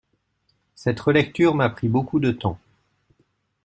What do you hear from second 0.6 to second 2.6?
Cette relecture m'a pris beaucoup de temps.